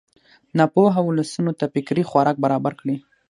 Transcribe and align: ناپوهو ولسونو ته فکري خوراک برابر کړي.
ناپوهو 0.57 1.01
ولسونو 1.05 1.51
ته 1.59 1.65
فکري 1.73 2.03
خوراک 2.09 2.35
برابر 2.43 2.73
کړي. 2.81 2.95